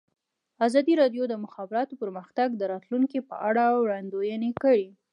[0.67, 4.87] ازادي راډیو د د مخابراتو پرمختګ د راتلونکې په اړه وړاندوینې کړې.